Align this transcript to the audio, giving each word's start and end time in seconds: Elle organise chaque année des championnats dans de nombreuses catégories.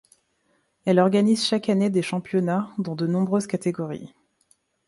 Elle 0.85 0.99
organise 0.99 1.45
chaque 1.45 1.69
année 1.69 1.91
des 1.91 2.01
championnats 2.01 2.71
dans 2.79 2.95
de 2.95 3.05
nombreuses 3.05 3.45
catégories. 3.45 4.15